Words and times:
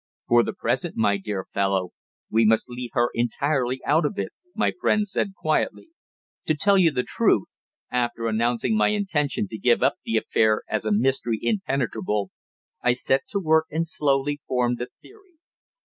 "For 0.27 0.41
the 0.43 0.53
present, 0.53 0.95
my 0.97 1.17
dear 1.17 1.45
fellow, 1.45 1.91
we 2.31 2.43
must 2.43 2.67
leave 2.67 2.89
her 2.93 3.11
entirely 3.13 3.81
out 3.85 4.03
of 4.03 4.17
it," 4.17 4.29
my 4.55 4.73
friend 4.81 5.07
said 5.07 5.35
quietly. 5.35 5.89
"To 6.47 6.55
tell 6.55 6.75
you 6.75 6.89
the 6.89 7.03
truth, 7.03 7.45
after 7.91 8.25
announcing 8.25 8.75
my 8.75 8.87
intention 8.87 9.47
to 9.49 9.59
give 9.59 9.83
up 9.83 9.97
the 10.03 10.17
affair 10.17 10.63
as 10.67 10.85
a 10.85 10.91
mystery 10.91 11.37
impenetrable, 11.39 12.31
I 12.81 12.93
set 12.93 13.27
to 13.27 13.39
work 13.39 13.67
and 13.69 13.85
slowly 13.85 14.41
formed 14.47 14.81
a 14.81 14.87
theory. 15.03 15.35